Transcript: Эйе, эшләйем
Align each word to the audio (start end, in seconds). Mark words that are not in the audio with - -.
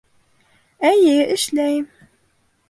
Эйе, 0.91 1.13
эшләйем 1.35 1.87